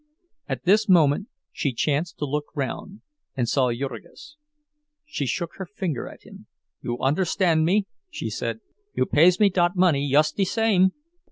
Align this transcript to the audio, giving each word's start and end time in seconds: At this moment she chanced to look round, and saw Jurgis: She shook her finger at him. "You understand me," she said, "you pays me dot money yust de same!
At 0.49 0.65
this 0.65 0.89
moment 0.89 1.27
she 1.51 1.73
chanced 1.73 2.17
to 2.17 2.25
look 2.25 2.45
round, 2.55 3.01
and 3.37 3.47
saw 3.47 3.71
Jurgis: 3.71 4.35
She 5.05 5.27
shook 5.27 5.51
her 5.57 5.67
finger 5.67 6.07
at 6.07 6.23
him. 6.23 6.47
"You 6.81 6.97
understand 6.97 7.65
me," 7.65 7.85
she 8.09 8.31
said, 8.31 8.61
"you 8.95 9.05
pays 9.05 9.39
me 9.39 9.51
dot 9.51 9.75
money 9.75 10.03
yust 10.03 10.37
de 10.37 10.43
same! 10.45 10.93